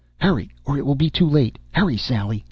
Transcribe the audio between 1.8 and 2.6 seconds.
Sally!"